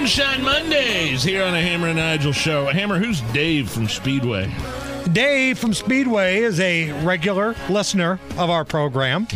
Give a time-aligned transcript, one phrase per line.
[0.00, 2.64] Moonshine Mondays here on the Hammer and Nigel show.
[2.68, 4.50] Hammer, who's Dave from Speedway?
[5.12, 9.28] Dave from Speedway is a regular listener of our program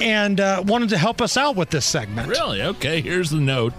[0.00, 2.28] and uh, wanted to help us out with this segment.
[2.28, 2.62] Really?
[2.62, 3.72] Okay, here's the note.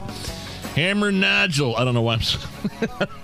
[0.75, 1.77] Hammer Nigel.
[1.77, 2.19] I don't know why I'm.
[2.19, 2.45] s-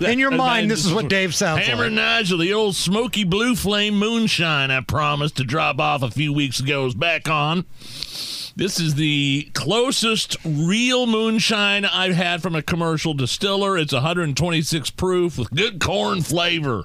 [0.00, 1.90] In your mind, this is what Dave sounds Hammer like.
[1.92, 6.32] Hammer Nigel, the old smoky blue flame moonshine I promised to drop off a few
[6.32, 7.66] weeks ago is back on.
[8.60, 13.78] This is the closest real moonshine I've had from a commercial distiller.
[13.78, 16.84] It's 126 proof with good corn flavor.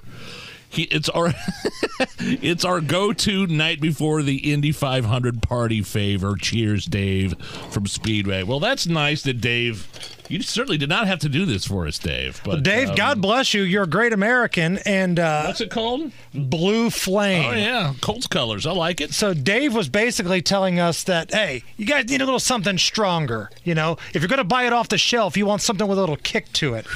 [0.70, 1.34] He, it's our
[2.18, 6.34] it's our go-to night before the Indy 500 party favor.
[6.36, 8.42] Cheers, Dave from Speedway.
[8.42, 9.86] Well, that's nice that Dave.
[10.28, 12.40] You certainly did not have to do this for us, Dave.
[12.44, 13.62] But Dave, um, God bless you.
[13.62, 16.12] You're a great American and uh, what's it called?
[16.34, 17.46] blue flame.
[17.46, 18.66] Oh yeah, Colts colors.
[18.66, 19.12] I like it.
[19.12, 23.50] So Dave was basically telling us that, hey, you guys need a little something stronger.
[23.64, 25.98] You know, if you're going to buy it off the shelf, you want something with
[25.98, 26.86] a little kick to it.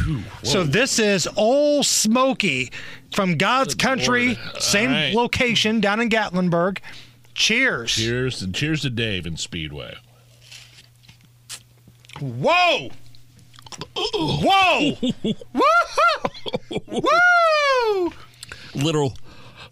[0.42, 2.72] so this is Old Smoky
[3.12, 4.62] from God's Country, Lord.
[4.62, 5.14] same right.
[5.14, 6.78] location down in Gatlinburg.
[7.34, 7.92] Cheers.
[7.92, 9.96] Cheers and cheers to Dave in Speedway.
[12.20, 12.90] Whoa!
[14.14, 14.96] Whoa!
[15.52, 16.80] Woo!
[16.88, 18.12] Woo!
[18.74, 19.14] Little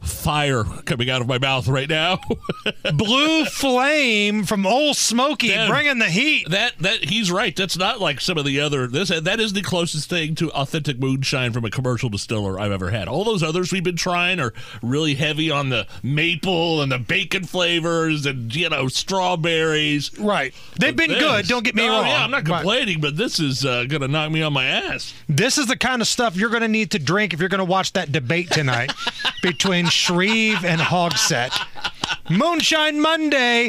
[0.01, 2.19] fire coming out of my mouth right now.
[2.95, 6.49] Blue flame from Old Smoky, bringing the heat.
[6.51, 7.55] that that he's right.
[7.55, 8.87] That's not like some of the other.
[8.87, 12.91] This that is the closest thing to authentic moonshine from a commercial distiller I've ever
[12.91, 13.09] had.
[13.09, 17.45] All those others we've been trying are really heavy on the maple and the bacon
[17.45, 20.17] flavors and you know strawberries.
[20.19, 20.55] Right.
[20.79, 22.07] They've been This- good, don't get me Oh, wrong.
[22.07, 24.65] Yeah, I'm not But complaining, but this is uh, going to knock me on my
[24.67, 25.15] ass.
[25.29, 27.59] This is the kind of stuff you're going to need to drink if you're going
[27.61, 28.93] to watch that debate tonight
[29.43, 31.53] between Shreve and Hogsett.
[32.31, 33.67] Moonshine Monday.